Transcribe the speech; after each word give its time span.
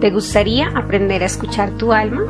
¿Te 0.00 0.10
gustaría 0.10 0.68
aprender 0.68 1.22
a 1.22 1.26
escuchar 1.26 1.72
tu 1.72 1.92
alma? 1.92 2.22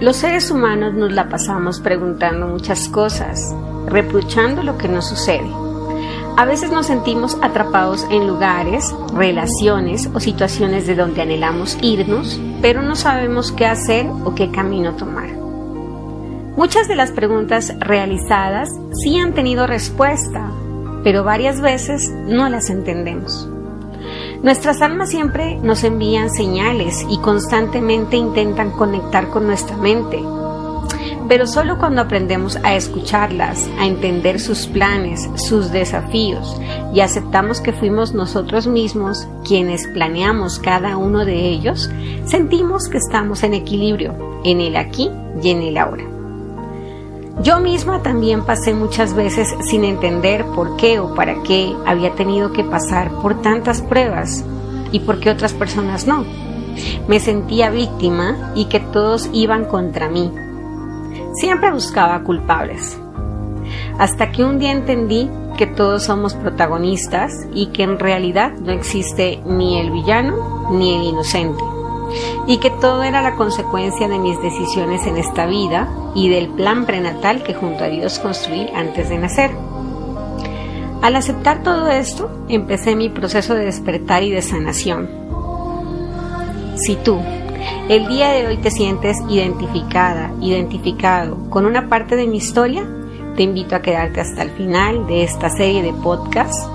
Los 0.00 0.16
seres 0.16 0.50
humanos 0.50 0.94
nos 0.94 1.12
la 1.12 1.28
pasamos 1.28 1.78
preguntando 1.78 2.46
muchas 2.46 2.88
cosas, 2.88 3.54
reprochando 3.86 4.62
lo 4.62 4.78
que 4.78 4.88
nos 4.88 5.06
sucede. 5.06 5.50
A 6.38 6.46
veces 6.46 6.70
nos 6.70 6.86
sentimos 6.86 7.36
atrapados 7.42 8.06
en 8.10 8.26
lugares, 8.26 8.94
relaciones 9.12 10.08
o 10.14 10.20
situaciones 10.20 10.86
de 10.86 10.94
donde 10.94 11.20
anhelamos 11.20 11.76
irnos, 11.82 12.40
pero 12.62 12.80
no 12.80 12.96
sabemos 12.96 13.52
qué 13.52 13.66
hacer 13.66 14.06
o 14.24 14.34
qué 14.34 14.50
camino 14.50 14.94
tomar. 14.94 15.28
Muchas 16.56 16.88
de 16.88 16.96
las 16.96 17.12
preguntas 17.12 17.74
realizadas 17.78 18.70
sí 19.02 19.18
han 19.18 19.34
tenido 19.34 19.66
respuesta, 19.66 20.50
pero 21.04 21.24
varias 21.24 21.60
veces 21.60 22.10
no 22.26 22.48
las 22.48 22.70
entendemos. 22.70 23.50
Nuestras 24.42 24.82
almas 24.82 25.10
siempre 25.10 25.56
nos 25.56 25.82
envían 25.82 26.30
señales 26.30 27.04
y 27.10 27.18
constantemente 27.18 28.16
intentan 28.16 28.70
conectar 28.70 29.28
con 29.30 29.46
nuestra 29.46 29.76
mente. 29.76 30.22
Pero 31.28 31.46
solo 31.46 31.76
cuando 31.76 32.00
aprendemos 32.00 32.56
a 32.62 32.74
escucharlas, 32.74 33.68
a 33.78 33.86
entender 33.86 34.40
sus 34.40 34.66
planes, 34.66 35.28
sus 35.36 35.72
desafíos 35.72 36.58
y 36.94 37.00
aceptamos 37.00 37.60
que 37.60 37.72
fuimos 37.72 38.14
nosotros 38.14 38.66
mismos 38.66 39.26
quienes 39.46 39.86
planeamos 39.88 40.58
cada 40.58 40.96
uno 40.96 41.24
de 41.24 41.48
ellos, 41.48 41.90
sentimos 42.24 42.88
que 42.88 42.98
estamos 42.98 43.42
en 43.42 43.54
equilibrio, 43.54 44.40
en 44.44 44.60
el 44.60 44.76
aquí 44.76 45.10
y 45.42 45.50
en 45.50 45.62
el 45.62 45.76
ahora. 45.76 46.17
Yo 47.40 47.60
misma 47.60 48.02
también 48.02 48.44
pasé 48.44 48.74
muchas 48.74 49.14
veces 49.14 49.54
sin 49.70 49.84
entender 49.84 50.44
por 50.56 50.76
qué 50.76 50.98
o 50.98 51.14
para 51.14 51.40
qué 51.44 51.72
había 51.86 52.12
tenido 52.14 52.52
que 52.52 52.64
pasar 52.64 53.12
por 53.22 53.40
tantas 53.42 53.80
pruebas 53.80 54.44
y 54.90 55.00
por 55.00 55.20
qué 55.20 55.30
otras 55.30 55.54
personas 55.54 56.06
no. 56.06 56.24
Me 57.06 57.20
sentía 57.20 57.70
víctima 57.70 58.52
y 58.56 58.64
que 58.64 58.80
todos 58.80 59.30
iban 59.32 59.66
contra 59.66 60.08
mí. 60.08 60.32
Siempre 61.34 61.70
buscaba 61.70 62.24
culpables. 62.24 62.98
Hasta 63.98 64.32
que 64.32 64.44
un 64.44 64.58
día 64.58 64.72
entendí 64.72 65.30
que 65.56 65.66
todos 65.66 66.04
somos 66.04 66.34
protagonistas 66.34 67.32
y 67.54 67.66
que 67.66 67.84
en 67.84 68.00
realidad 68.00 68.52
no 68.60 68.72
existe 68.72 69.40
ni 69.46 69.78
el 69.78 69.92
villano 69.92 70.70
ni 70.72 70.94
el 70.94 71.02
inocente 71.02 71.77
y 72.46 72.58
que 72.58 72.70
todo 72.70 73.02
era 73.02 73.22
la 73.22 73.36
consecuencia 73.36 74.08
de 74.08 74.18
mis 74.18 74.40
decisiones 74.40 75.06
en 75.06 75.16
esta 75.16 75.46
vida 75.46 75.88
y 76.14 76.28
del 76.28 76.48
plan 76.48 76.86
prenatal 76.86 77.42
que 77.42 77.54
junto 77.54 77.84
a 77.84 77.88
Dios 77.88 78.18
construí 78.18 78.68
antes 78.74 79.08
de 79.08 79.18
nacer. 79.18 79.50
Al 81.02 81.14
aceptar 81.14 81.62
todo 81.62 81.88
esto, 81.88 82.30
empecé 82.48 82.96
mi 82.96 83.08
proceso 83.08 83.54
de 83.54 83.66
despertar 83.66 84.22
y 84.22 84.30
de 84.30 84.42
sanación. 84.42 85.08
Si 86.76 86.96
tú, 86.96 87.20
el 87.88 88.08
día 88.08 88.30
de 88.30 88.46
hoy 88.46 88.56
te 88.56 88.70
sientes 88.70 89.16
identificada, 89.28 90.32
identificado 90.40 91.38
con 91.50 91.66
una 91.66 91.88
parte 91.88 92.16
de 92.16 92.26
mi 92.26 92.38
historia, 92.38 92.86
te 93.36 93.44
invito 93.44 93.76
a 93.76 93.82
quedarte 93.82 94.20
hasta 94.20 94.42
el 94.42 94.50
final 94.50 95.06
de 95.06 95.22
esta 95.22 95.50
serie 95.50 95.82
de 95.82 95.92
podcasts 95.92 96.68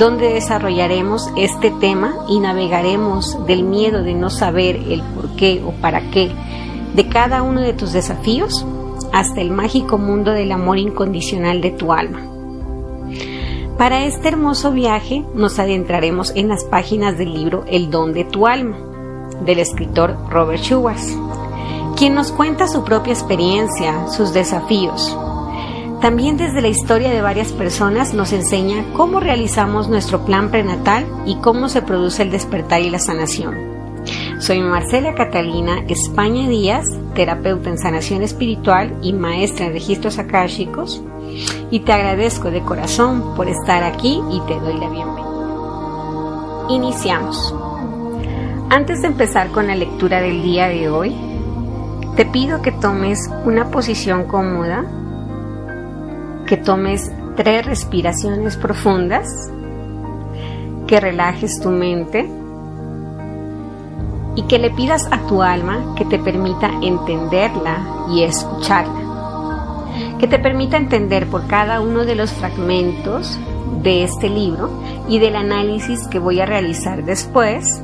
donde 0.00 0.32
desarrollaremos 0.32 1.30
este 1.36 1.70
tema 1.70 2.14
y 2.26 2.40
navegaremos 2.40 3.46
del 3.46 3.64
miedo 3.64 4.02
de 4.02 4.14
no 4.14 4.30
saber 4.30 4.76
el 4.76 5.02
por 5.02 5.36
qué 5.36 5.62
o 5.62 5.72
para 5.72 6.10
qué 6.10 6.32
de 6.94 7.06
cada 7.10 7.42
uno 7.42 7.60
de 7.60 7.74
tus 7.74 7.92
desafíos 7.92 8.64
hasta 9.12 9.42
el 9.42 9.50
mágico 9.50 9.98
mundo 9.98 10.30
del 10.30 10.52
amor 10.52 10.78
incondicional 10.78 11.60
de 11.60 11.72
tu 11.72 11.92
alma. 11.92 12.22
Para 13.76 14.06
este 14.06 14.28
hermoso 14.28 14.72
viaje 14.72 15.22
nos 15.34 15.58
adentraremos 15.58 16.32
en 16.34 16.48
las 16.48 16.64
páginas 16.64 17.18
del 17.18 17.34
libro 17.34 17.64
El 17.68 17.90
don 17.90 18.14
de 18.14 18.24
tu 18.24 18.46
alma, 18.46 18.78
del 19.44 19.58
escritor 19.58 20.16
Robert 20.30 20.62
Schwartz, 20.62 21.14
quien 21.98 22.14
nos 22.14 22.32
cuenta 22.32 22.68
su 22.68 22.84
propia 22.84 23.12
experiencia, 23.12 24.08
sus 24.08 24.32
desafíos, 24.32 25.14
también 26.00 26.38
desde 26.38 26.62
la 26.62 26.68
historia 26.68 27.10
de 27.10 27.20
varias 27.20 27.52
personas 27.52 28.14
nos 28.14 28.32
enseña 28.32 28.84
cómo 28.94 29.20
realizamos 29.20 29.88
nuestro 29.88 30.24
plan 30.24 30.50
prenatal 30.50 31.06
y 31.26 31.36
cómo 31.36 31.68
se 31.68 31.82
produce 31.82 32.22
el 32.22 32.30
despertar 32.30 32.80
y 32.80 32.88
la 32.88 32.98
sanación. 32.98 33.54
Soy 34.38 34.60
Marcela 34.60 35.14
Catalina 35.14 35.84
España 35.88 36.48
Díaz, 36.48 36.86
terapeuta 37.14 37.68
en 37.68 37.78
sanación 37.78 38.22
espiritual 38.22 38.96
y 39.02 39.12
maestra 39.12 39.66
en 39.66 39.74
registros 39.74 40.18
akáshicos, 40.18 41.02
y 41.70 41.80
te 41.80 41.92
agradezco 41.92 42.50
de 42.50 42.62
corazón 42.62 43.34
por 43.36 43.48
estar 43.48 43.84
aquí 43.84 44.22
y 44.30 44.40
te 44.48 44.58
doy 44.58 44.78
la 44.78 44.88
bienvenida. 44.88 46.66
Iniciamos. 46.70 47.54
Antes 48.70 49.02
de 49.02 49.08
empezar 49.08 49.50
con 49.50 49.66
la 49.66 49.74
lectura 49.74 50.22
del 50.22 50.42
día 50.42 50.68
de 50.68 50.88
hoy, 50.88 51.14
te 52.16 52.24
pido 52.24 52.62
que 52.62 52.72
tomes 52.72 53.30
una 53.44 53.70
posición 53.70 54.24
cómoda 54.24 54.84
que 56.50 56.56
tomes 56.56 57.12
tres 57.36 57.64
respiraciones 57.64 58.56
profundas, 58.56 59.28
que 60.88 60.98
relajes 60.98 61.60
tu 61.60 61.70
mente 61.70 62.28
y 64.34 64.42
que 64.42 64.58
le 64.58 64.70
pidas 64.70 65.06
a 65.12 65.28
tu 65.28 65.44
alma 65.44 65.94
que 65.96 66.04
te 66.04 66.18
permita 66.18 66.68
entenderla 66.82 68.06
y 68.10 68.24
escucharla. 68.24 69.86
Que 70.18 70.26
te 70.26 70.40
permita 70.40 70.76
entender 70.76 71.28
por 71.28 71.46
cada 71.46 71.80
uno 71.80 72.04
de 72.04 72.16
los 72.16 72.32
fragmentos 72.32 73.38
de 73.84 74.02
este 74.02 74.28
libro 74.28 74.70
y 75.08 75.20
del 75.20 75.36
análisis 75.36 76.08
que 76.08 76.18
voy 76.18 76.40
a 76.40 76.46
realizar 76.46 77.04
después, 77.04 77.80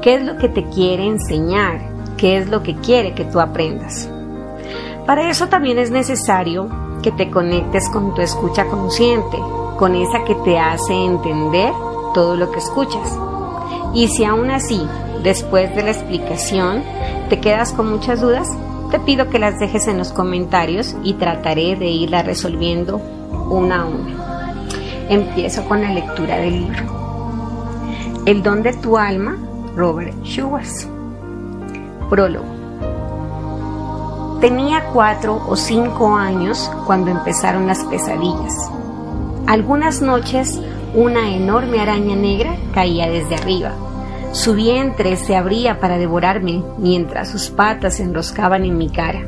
qué 0.00 0.14
es 0.14 0.22
lo 0.22 0.38
que 0.38 0.48
te 0.48 0.62
quiere 0.68 1.08
enseñar, 1.08 1.80
qué 2.16 2.36
es 2.36 2.48
lo 2.48 2.62
que 2.62 2.76
quiere 2.76 3.14
que 3.14 3.24
tú 3.24 3.40
aprendas. 3.40 4.08
Para 5.06 5.28
eso 5.28 5.48
también 5.48 5.76
es 5.80 5.90
necesario 5.90 6.88
que 7.02 7.12
te 7.12 7.30
conectes 7.30 7.88
con 7.88 8.14
tu 8.14 8.22
escucha 8.22 8.66
consciente, 8.66 9.38
con 9.78 9.94
esa 9.94 10.24
que 10.24 10.34
te 10.36 10.58
hace 10.58 10.92
entender 10.92 11.72
todo 12.14 12.36
lo 12.36 12.50
que 12.50 12.58
escuchas. 12.58 13.18
Y 13.94 14.08
si 14.08 14.24
aún 14.24 14.50
así, 14.50 14.86
después 15.22 15.74
de 15.74 15.82
la 15.82 15.90
explicación, 15.90 16.82
te 17.28 17.40
quedas 17.40 17.72
con 17.72 17.90
muchas 17.90 18.20
dudas, 18.20 18.48
te 18.90 19.00
pido 19.00 19.28
que 19.28 19.38
las 19.38 19.58
dejes 19.58 19.86
en 19.86 19.98
los 19.98 20.12
comentarios 20.12 20.96
y 21.02 21.14
trataré 21.14 21.76
de 21.76 21.86
irlas 21.86 22.26
resolviendo 22.26 23.00
una 23.50 23.82
a 23.82 23.84
una. 23.86 24.54
Empiezo 25.08 25.64
con 25.64 25.80
la 25.80 25.92
lectura 25.92 26.36
del 26.38 26.60
libro. 26.60 27.00
El 28.26 28.42
don 28.42 28.62
de 28.62 28.72
tu 28.74 28.96
alma, 28.96 29.36
Robert 29.74 30.14
Schwartz. 30.24 30.88
Prólogo. 32.08 32.59
Tenía 34.40 34.86
cuatro 34.86 35.44
o 35.48 35.54
cinco 35.54 36.16
años 36.16 36.70
cuando 36.86 37.10
empezaron 37.10 37.66
las 37.66 37.84
pesadillas. 37.84 38.54
Algunas 39.46 40.00
noches 40.00 40.58
una 40.94 41.28
enorme 41.28 41.78
araña 41.78 42.16
negra 42.16 42.56
caía 42.72 43.10
desde 43.10 43.34
arriba. 43.34 43.72
Su 44.32 44.54
vientre 44.54 45.16
se 45.16 45.36
abría 45.36 45.78
para 45.78 45.98
devorarme 45.98 46.62
mientras 46.78 47.28
sus 47.28 47.50
patas 47.50 47.96
se 47.96 48.04
enroscaban 48.04 48.64
en 48.64 48.78
mi 48.78 48.88
cara. 48.88 49.20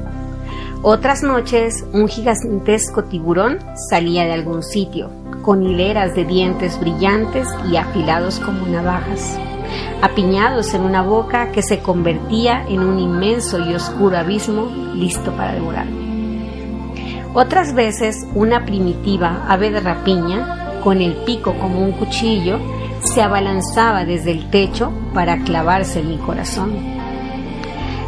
Otras 0.80 1.22
noches 1.22 1.84
un 1.92 2.08
gigantesco 2.08 3.04
tiburón 3.04 3.58
salía 3.90 4.24
de 4.24 4.32
algún 4.32 4.62
sitio, 4.62 5.10
con 5.42 5.62
hileras 5.62 6.14
de 6.14 6.24
dientes 6.24 6.80
brillantes 6.80 7.48
y 7.70 7.76
afilados 7.76 8.40
como 8.40 8.66
navajas 8.66 9.38
apiñados 10.00 10.74
en 10.74 10.82
una 10.82 11.02
boca 11.02 11.52
que 11.52 11.62
se 11.62 11.80
convertía 11.80 12.64
en 12.68 12.80
un 12.80 12.98
inmenso 12.98 13.58
y 13.58 13.74
oscuro 13.74 14.18
abismo 14.18 14.70
listo 14.94 15.32
para 15.32 15.54
devorarme. 15.54 16.02
Otras 17.34 17.74
veces 17.74 18.26
una 18.34 18.66
primitiva 18.66 19.46
ave 19.48 19.70
de 19.70 19.80
rapiña, 19.80 20.80
con 20.82 21.00
el 21.00 21.14
pico 21.24 21.54
como 21.54 21.80
un 21.80 21.92
cuchillo, 21.92 22.58
se 23.00 23.22
abalanzaba 23.22 24.04
desde 24.04 24.32
el 24.32 24.50
techo 24.50 24.92
para 25.14 25.38
clavarse 25.38 26.00
en 26.00 26.08
mi 26.08 26.18
corazón. 26.18 26.72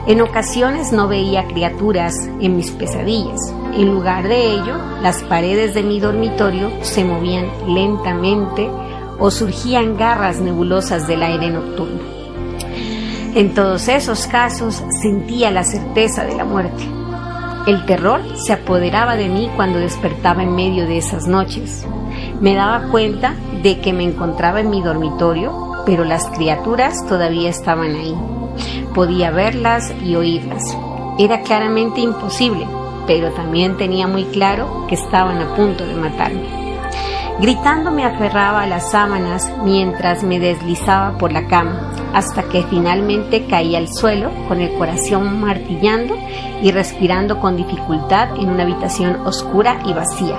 En 0.06 0.20
ocasiones 0.20 0.92
no 0.92 1.08
veía 1.08 1.46
criaturas 1.46 2.14
en 2.40 2.56
mis 2.56 2.70
pesadillas. 2.72 3.40
En 3.74 3.90
lugar 3.90 4.28
de 4.28 4.52
ello, 4.52 4.76
las 5.00 5.22
paredes 5.22 5.72
de 5.72 5.82
mi 5.82 5.98
dormitorio 5.98 6.70
se 6.82 7.04
movían 7.04 7.46
lentamente 7.66 8.68
o 9.18 9.30
surgían 9.30 9.96
garras 9.96 10.40
nebulosas 10.40 11.06
del 11.06 11.22
aire 11.22 11.50
nocturno. 11.50 12.00
En 13.34 13.52
todos 13.52 13.88
esos 13.88 14.26
casos 14.26 14.82
sentía 15.02 15.50
la 15.50 15.64
certeza 15.64 16.24
de 16.24 16.36
la 16.36 16.44
muerte. 16.44 16.84
El 17.66 17.84
terror 17.84 18.20
se 18.36 18.52
apoderaba 18.52 19.16
de 19.16 19.28
mí 19.28 19.50
cuando 19.56 19.78
despertaba 19.78 20.42
en 20.42 20.54
medio 20.54 20.86
de 20.86 20.98
esas 20.98 21.26
noches. 21.26 21.84
Me 22.40 22.54
daba 22.54 22.88
cuenta 22.90 23.34
de 23.62 23.80
que 23.80 23.92
me 23.92 24.04
encontraba 24.04 24.60
en 24.60 24.70
mi 24.70 24.82
dormitorio, 24.82 25.82
pero 25.86 26.04
las 26.04 26.26
criaturas 26.28 27.06
todavía 27.08 27.50
estaban 27.50 27.96
ahí. 27.96 28.14
Podía 28.94 29.30
verlas 29.30 29.92
y 30.04 30.14
oírlas. 30.14 30.62
Era 31.18 31.40
claramente 31.40 32.00
imposible, 32.00 32.66
pero 33.06 33.32
también 33.32 33.76
tenía 33.76 34.06
muy 34.06 34.24
claro 34.24 34.86
que 34.88 34.94
estaban 34.94 35.40
a 35.40 35.56
punto 35.56 35.86
de 35.86 35.94
matarme. 35.94 36.63
Gritando 37.40 37.90
me 37.90 38.04
aferraba 38.04 38.62
a 38.62 38.66
las 38.66 38.92
sábanas 38.92 39.52
mientras 39.64 40.22
me 40.22 40.38
deslizaba 40.38 41.18
por 41.18 41.32
la 41.32 41.48
cama, 41.48 41.90
hasta 42.14 42.44
que 42.44 42.62
finalmente 42.62 43.46
caí 43.46 43.74
al 43.74 43.88
suelo 43.88 44.30
con 44.46 44.60
el 44.60 44.72
corazón 44.78 45.40
martillando 45.40 46.16
y 46.62 46.70
respirando 46.70 47.40
con 47.40 47.56
dificultad 47.56 48.36
en 48.36 48.50
una 48.50 48.62
habitación 48.62 49.26
oscura 49.26 49.80
y 49.84 49.92
vacía. 49.92 50.38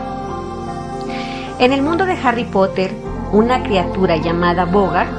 En 1.59 1.73
el 1.73 1.81
mundo 1.81 2.05
de 2.05 2.13
Harry 2.13 2.45
Potter, 2.45 2.91
una 3.33 3.61
criatura 3.61 4.15
llamada 4.15 4.63
Bogart 4.63 5.11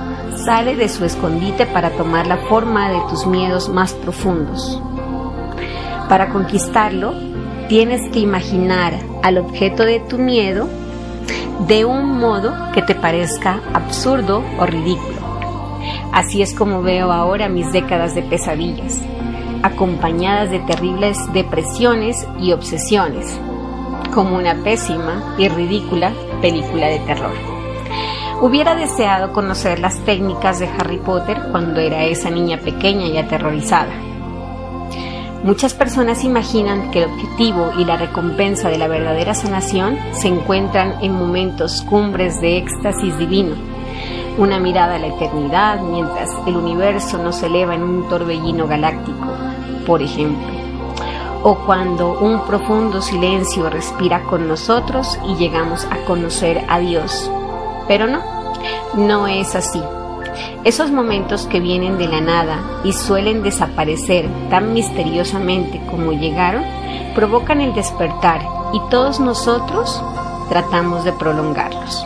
sale 0.47 0.77
de 0.77 0.89
su 0.89 1.05
escondite 1.05 1.67
para 1.67 1.91
tomar 1.91 2.27
la 2.27 2.39
forma 2.39 2.89
de 2.89 3.01
tus 3.11 3.27
miedos 3.27 3.69
más 3.69 3.93
profundos. 3.93 4.81
Para 6.09 6.31
conquistarlo, 6.31 7.15
tienes 7.69 8.01
que 8.13 8.21
imaginar 8.21 8.95
al 9.23 9.37
objeto 9.39 9.85
de 9.85 10.01
tu 10.01 10.19
miedo 10.19 10.69
de 11.61 11.85
un 11.85 12.19
modo 12.19 12.53
que 12.73 12.83
te 12.83 12.95
parezca 12.95 13.61
absurdo 13.73 14.43
o 14.59 14.67
ridículo. 14.67 15.17
Así 16.13 16.43
es 16.43 16.55
como 16.55 16.83
veo 16.83 17.13
ahora 17.13 17.49
mis 17.49 17.73
décadas 17.73 18.15
de 18.15 18.23
pesadillas, 18.23 19.03
acompañadas 19.63 20.51
de 20.51 20.61
terribles 20.61 21.19
depresiones 21.33 22.27
y 22.41 22.53
obsesiones, 22.53 23.39
como 24.15 24.37
una 24.37 24.55
pésima 24.63 25.35
y 25.39 25.49
ridícula 25.49 26.13
película 26.41 26.87
de 26.89 26.99
terror. 27.01 27.35
Hubiera 28.41 28.75
deseado 28.75 29.33
conocer 29.33 29.79
las 29.79 29.99
técnicas 30.05 30.59
de 30.59 30.69
Harry 30.69 30.99
Potter 30.99 31.39
cuando 31.51 31.81
era 31.81 32.05
esa 32.05 32.31
niña 32.31 32.59
pequeña 32.59 33.07
y 33.07 33.17
aterrorizada 33.17 34.06
Muchas 35.47 35.75
personas 35.75 36.25
imaginan 36.25 36.91
que 36.91 37.05
el 37.05 37.09
objetivo 37.09 37.71
y 37.79 37.85
la 37.85 37.97
recompensa 37.97 38.69
de 38.69 38.79
la 38.79 38.89
verdadera 38.89 39.33
sanación 39.33 39.97
se 40.13 40.27
encuentran 40.27 40.97
en 41.03 41.13
momentos 41.13 41.83
cumbres 41.83 42.41
de 42.41 42.57
éxtasis 42.57 43.17
divino, 43.17 43.55
una 44.39 44.59
mirada 44.59 44.97
a 44.97 44.99
la 44.99 45.07
eternidad 45.07 45.83
mientras 45.83 46.31
el 46.49 46.57
universo 46.57 47.19
nos 47.19 47.41
eleva 47.45 47.77
en 47.77 47.85
un 47.85 48.09
torbellino 48.09 48.67
galáctico, 48.67 49.29
por 49.87 50.03
ejemplo, 50.03 50.49
o 51.45 51.55
cuando 51.65 52.19
un 52.19 52.45
profundo 52.45 53.01
silencio 53.01 53.71
respira 53.71 54.25
con 54.25 54.49
nosotros 54.49 55.17
y 55.29 55.37
llegamos 55.37 55.85
a 55.85 55.99
conocer 56.07 56.65
a 56.69 56.81
Dios. 56.81 57.31
Pero 57.87 58.09
no, 58.09 58.21
no 58.97 59.29
es 59.29 59.55
así. 59.55 59.81
Esos 60.67 60.91
momentos 60.91 61.47
que 61.47 61.61
vienen 61.61 61.97
de 61.97 62.09
la 62.09 62.21
nada 62.21 62.59
y 62.83 62.93
suelen 62.93 63.45
desaparecer 63.45 64.29
tan 64.51 64.75
misteriosamente 64.75 65.81
como 65.89 66.11
llegaron, 66.11 66.65
provocan 67.15 67.61
el 67.61 67.73
despertar 67.73 68.41
y 68.73 68.81
todos 68.91 69.21
nosotros 69.21 70.03
tratamos 70.49 71.05
de 71.05 71.13
prolongarlos. 71.13 72.05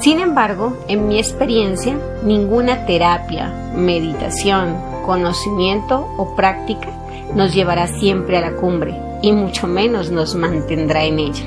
Sin 0.00 0.20
embargo, 0.20 0.74
en 0.88 1.06
mi 1.06 1.18
experiencia, 1.18 1.94
ninguna 2.24 2.86
terapia, 2.86 3.52
meditación, 3.76 4.74
conocimiento 5.04 6.08
o 6.16 6.34
práctica 6.34 6.88
nos 7.34 7.52
llevará 7.52 7.88
siempre 7.88 8.38
a 8.38 8.40
la 8.40 8.56
cumbre 8.56 8.98
y 9.20 9.32
mucho 9.32 9.66
menos 9.66 10.10
nos 10.10 10.34
mantendrá 10.34 11.04
en 11.04 11.18
ella. 11.18 11.44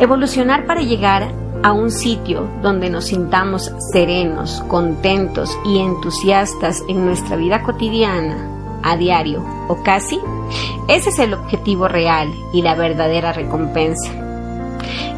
Evolucionar 0.00 0.66
para 0.66 0.80
llegar 0.80 1.45
a 1.66 1.72
un 1.72 1.90
sitio 1.90 2.48
donde 2.62 2.90
nos 2.90 3.06
sintamos 3.06 3.72
serenos, 3.90 4.62
contentos 4.68 5.50
y 5.64 5.80
entusiastas 5.80 6.84
en 6.88 7.04
nuestra 7.04 7.34
vida 7.34 7.64
cotidiana, 7.64 8.36
a 8.84 8.96
diario 8.96 9.44
o 9.66 9.82
casi, 9.82 10.20
ese 10.86 11.10
es 11.10 11.18
el 11.18 11.34
objetivo 11.34 11.88
real 11.88 12.32
y 12.52 12.62
la 12.62 12.76
verdadera 12.76 13.32
recompensa. 13.32 14.12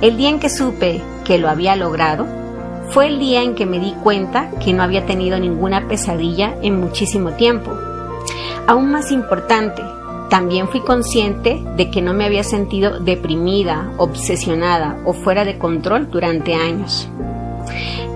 El 0.01 0.17
día 0.17 0.31
en 0.31 0.41
que 0.41 0.49
supe 0.49 1.03
que 1.27 1.37
lo 1.37 1.51
había 1.51 1.77
logrado, 1.77 2.27
fue 2.93 3.09
el 3.09 3.19
día 3.19 3.43
en 3.43 3.55
que 3.55 3.67
me 3.67 3.79
di 3.79 3.93
cuenta 4.03 4.49
que 4.65 4.73
no 4.73 4.83
había 4.83 5.05
tenido 5.05 5.39
ninguna 5.39 5.87
pesadilla 5.87 6.57
en 6.63 6.81
muchísimo 6.81 7.33
tiempo. 7.33 7.73
Aún 8.67 8.91
más 8.91 9.13
importante, 9.13 9.83
también 10.29 10.69
fui 10.69 10.81
consciente 10.81 11.63
de 11.77 11.91
que 11.91 12.03
no 12.03 12.13
me 12.13 12.27
había 12.27 12.45
sentido 12.45 13.01
deprimida, 13.01 13.91
obsesionada 13.97 14.99
o 15.05 15.15
fuera 15.15 15.45
de 15.45 15.59
control 15.59 16.11
durante 16.11 16.55
años. 16.55 17.09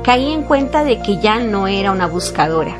Caí 0.05 0.33
en 0.33 0.43
cuenta 0.43 0.85
de 0.85 1.01
que 1.01 1.21
ya 1.21 1.39
no 1.39 1.69
era 1.69 1.91
una 1.91 2.07
buscadora. 2.07 2.77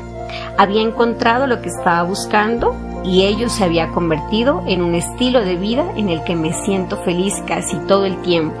Había 0.57 0.81
encontrado 0.81 1.47
lo 1.47 1.61
que 1.61 1.69
estaba 1.69 2.03
buscando 2.03 2.75
y 3.03 3.23
ello 3.23 3.49
se 3.49 3.63
había 3.63 3.89
convertido 3.89 4.63
en 4.67 4.81
un 4.81 4.93
estilo 4.93 5.41
de 5.41 5.55
vida 5.55 5.85
en 5.95 6.09
el 6.09 6.23
que 6.23 6.35
me 6.35 6.53
siento 6.53 6.97
feliz 6.97 7.41
casi 7.47 7.77
todo 7.87 8.05
el 8.05 8.21
tiempo, 8.21 8.55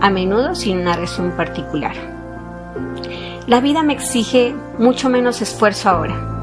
a 0.00 0.10
menudo 0.10 0.54
sin 0.54 0.80
una 0.80 0.96
razón 0.96 1.32
particular. 1.32 1.94
La 3.46 3.60
vida 3.60 3.82
me 3.82 3.94
exige 3.94 4.54
mucho 4.78 5.08
menos 5.08 5.40
esfuerzo 5.40 5.88
ahora 5.88 6.33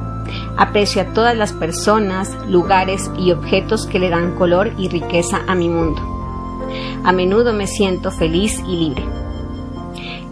Aprecio 0.62 1.02
a 1.02 1.06
todas 1.06 1.36
las 1.36 1.54
personas, 1.54 2.30
lugares 2.48 3.10
y 3.18 3.32
objetos 3.32 3.88
que 3.88 3.98
le 3.98 4.12
dan 4.12 4.36
color 4.36 4.72
y 4.78 4.90
riqueza 4.90 5.42
a 5.48 5.56
mi 5.56 5.68
mundo. 5.70 6.00
A 7.04 7.12
menudo 7.12 7.52
me 7.52 7.66
siento 7.66 8.12
feliz 8.12 8.62
y 8.68 8.76
libre. 8.76 9.04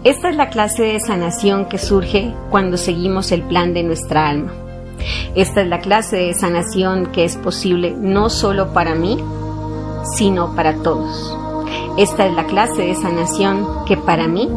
Esta 0.04 0.30
es 0.30 0.36
la 0.36 0.48
clase 0.48 0.84
de 0.84 1.00
sanación 1.00 1.64
que 1.64 1.78
surge 1.78 2.32
cuando 2.48 2.76
seguimos 2.76 3.32
el 3.32 3.42
plan 3.42 3.74
de 3.74 3.82
nuestra 3.82 4.28
alma. 4.28 4.52
Esta 5.34 5.62
es 5.62 5.66
la 5.66 5.80
clase 5.80 6.18
de 6.18 6.34
sanación 6.34 7.06
que 7.06 7.24
es 7.24 7.36
posible 7.36 7.96
no 7.98 8.30
solo 8.30 8.72
para 8.72 8.94
mí, 8.94 9.18
sino 10.14 10.54
para 10.54 10.76
todos. 10.76 11.36
Esta 11.98 12.26
es 12.26 12.34
la 12.34 12.46
clase 12.46 12.82
de 12.82 12.94
sanación 12.94 13.66
que 13.84 13.96
para 13.96 14.28
mí 14.28 14.48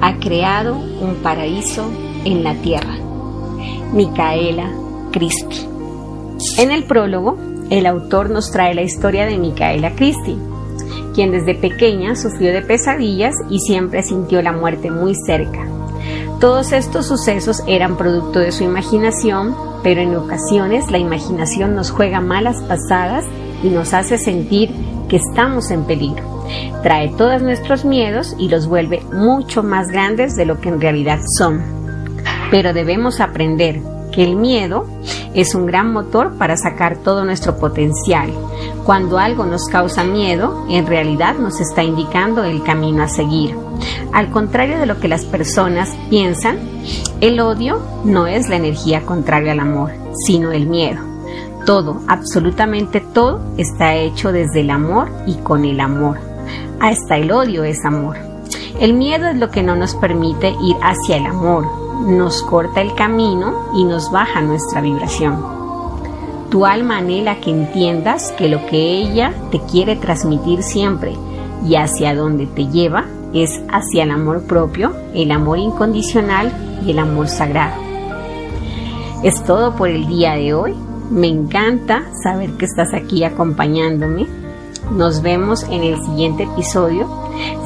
ha 0.00 0.16
creado 0.16 0.74
un 0.74 1.20
paraíso 1.22 1.88
en 2.24 2.42
la 2.42 2.54
tierra. 2.56 2.96
Micaela 3.92 4.79
Christie. 5.10 5.68
En 6.58 6.70
el 6.70 6.84
prólogo, 6.84 7.36
el 7.70 7.86
autor 7.86 8.30
nos 8.30 8.50
trae 8.50 8.74
la 8.74 8.82
historia 8.82 9.26
de 9.26 9.38
Micaela 9.38 9.94
Christie, 9.94 10.36
quien 11.14 11.30
desde 11.30 11.54
pequeña 11.54 12.16
sufrió 12.16 12.52
de 12.52 12.62
pesadillas 12.62 13.34
y 13.48 13.60
siempre 13.60 14.02
sintió 14.02 14.42
la 14.42 14.52
muerte 14.52 14.90
muy 14.90 15.14
cerca. 15.26 15.66
Todos 16.40 16.72
estos 16.72 17.06
sucesos 17.06 17.62
eran 17.66 17.96
producto 17.96 18.38
de 18.38 18.52
su 18.52 18.64
imaginación, 18.64 19.54
pero 19.82 20.00
en 20.00 20.16
ocasiones 20.16 20.90
la 20.90 20.98
imaginación 20.98 21.74
nos 21.74 21.90
juega 21.90 22.20
malas 22.20 22.62
pasadas 22.62 23.26
y 23.62 23.68
nos 23.68 23.92
hace 23.92 24.16
sentir 24.18 24.70
que 25.08 25.16
estamos 25.16 25.70
en 25.70 25.84
peligro. 25.84 26.24
Trae 26.82 27.10
todos 27.10 27.42
nuestros 27.42 27.84
miedos 27.84 28.34
y 28.38 28.48
los 28.48 28.66
vuelve 28.66 29.02
mucho 29.12 29.62
más 29.62 29.88
grandes 29.88 30.34
de 30.36 30.46
lo 30.46 30.60
que 30.60 30.70
en 30.70 30.80
realidad 30.80 31.18
son. 31.36 31.62
Pero 32.50 32.72
debemos 32.72 33.20
aprender 33.20 33.80
que 34.10 34.24
el 34.24 34.36
miedo 34.36 34.86
es 35.34 35.54
un 35.54 35.66
gran 35.66 35.92
motor 35.92 36.36
para 36.36 36.56
sacar 36.56 36.98
todo 36.98 37.24
nuestro 37.24 37.56
potencial. 37.58 38.30
Cuando 38.84 39.18
algo 39.18 39.46
nos 39.46 39.66
causa 39.66 40.04
miedo, 40.04 40.66
en 40.68 40.86
realidad 40.86 41.36
nos 41.36 41.60
está 41.60 41.82
indicando 41.82 42.44
el 42.44 42.62
camino 42.62 43.02
a 43.02 43.08
seguir. 43.08 43.56
Al 44.12 44.30
contrario 44.30 44.78
de 44.78 44.86
lo 44.86 44.98
que 44.98 45.08
las 45.08 45.24
personas 45.24 45.96
piensan, 46.08 46.58
el 47.20 47.40
odio 47.40 47.80
no 48.04 48.26
es 48.26 48.48
la 48.48 48.56
energía 48.56 49.02
contraria 49.02 49.52
al 49.52 49.60
amor, 49.60 49.92
sino 50.26 50.52
el 50.52 50.66
miedo. 50.66 51.00
Todo, 51.66 52.00
absolutamente 52.08 53.00
todo, 53.00 53.40
está 53.58 53.94
hecho 53.94 54.32
desde 54.32 54.60
el 54.60 54.70
amor 54.70 55.08
y 55.26 55.34
con 55.36 55.64
el 55.64 55.78
amor. 55.80 56.18
Hasta 56.80 57.18
el 57.18 57.30
odio 57.30 57.64
es 57.64 57.84
amor. 57.84 58.16
El 58.80 58.94
miedo 58.94 59.28
es 59.28 59.36
lo 59.36 59.50
que 59.50 59.62
no 59.62 59.76
nos 59.76 59.94
permite 59.94 60.48
ir 60.48 60.76
hacia 60.82 61.18
el 61.18 61.26
amor, 61.26 61.66
nos 62.00 62.42
corta 62.42 62.80
el 62.80 62.94
camino 62.94 63.54
y 63.74 63.84
nos 63.84 64.10
baja 64.10 64.40
nuestra 64.40 64.80
vibración. 64.80 65.60
Tu 66.50 66.66
alma 66.66 66.98
anhela 66.98 67.40
que 67.40 67.50
entiendas 67.50 68.32
que 68.32 68.48
lo 68.48 68.66
que 68.66 68.98
ella 68.98 69.32
te 69.50 69.60
quiere 69.60 69.96
transmitir 69.96 70.62
siempre 70.62 71.14
y 71.64 71.76
hacia 71.76 72.14
donde 72.14 72.46
te 72.46 72.66
lleva 72.66 73.04
es 73.32 73.60
hacia 73.70 74.02
el 74.02 74.10
amor 74.10 74.42
propio, 74.42 74.92
el 75.14 75.30
amor 75.30 75.58
incondicional 75.58 76.52
y 76.84 76.90
el 76.90 76.98
amor 76.98 77.28
sagrado. 77.28 77.80
Es 79.22 79.44
todo 79.44 79.76
por 79.76 79.88
el 79.88 80.08
día 80.08 80.32
de 80.32 80.54
hoy. 80.54 80.74
Me 81.10 81.28
encanta 81.28 82.02
saber 82.22 82.50
que 82.52 82.64
estás 82.64 82.94
aquí 82.94 83.22
acompañándome. 83.22 84.26
Nos 84.90 85.22
vemos 85.22 85.62
en 85.64 85.82
el 85.82 86.02
siguiente 86.02 86.44
episodio. 86.44 87.08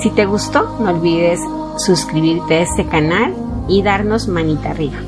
Si 0.00 0.10
te 0.10 0.26
gustó, 0.26 0.76
no 0.80 0.90
olvides 0.90 1.40
suscribirte 1.78 2.54
a 2.54 2.62
este 2.62 2.86
canal 2.86 3.34
y 3.68 3.82
darnos 3.82 4.28
manita 4.28 4.70
arriba. 4.70 4.98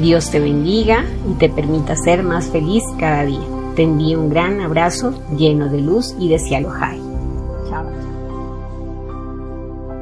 Dios 0.00 0.30
te 0.30 0.40
bendiga 0.40 1.04
y 1.30 1.34
te 1.34 1.48
permita 1.48 1.96
ser 1.96 2.22
más 2.22 2.48
feliz 2.48 2.82
cada 2.98 3.24
día. 3.24 3.46
Te 3.76 3.82
envío 3.82 4.20
un 4.20 4.30
gran 4.30 4.60
abrazo 4.60 5.14
lleno 5.36 5.68
de 5.68 5.80
luz 5.80 6.14
y 6.18 6.28
de 6.28 6.38
cielo 6.38 6.70
high. 6.70 7.00
Chao. 7.68 8.09